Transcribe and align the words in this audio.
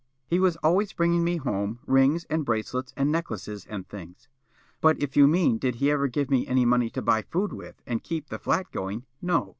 He 0.25 0.39
was 0.39 0.55
always 0.63 0.93
bringing 0.93 1.23
me 1.23 1.37
home 1.37 1.77
rings 1.85 2.23
and 2.27 2.43
bracelets 2.43 2.91
and 2.97 3.11
necklaces 3.11 3.67
and 3.67 3.87
things. 3.87 4.27
But 4.81 4.99
if 4.99 5.15
you 5.15 5.27
mean 5.27 5.59
did 5.59 5.75
he 5.75 5.91
ever 5.91 6.07
give 6.07 6.27
me 6.27 6.47
any 6.47 6.65
money 6.65 6.89
to 6.89 7.03
buy 7.03 7.21
food 7.21 7.53
with 7.53 7.83
and 7.85 8.01
keep 8.01 8.29
the 8.29 8.39
flat 8.39 8.71
going, 8.71 9.05
no. 9.21 9.49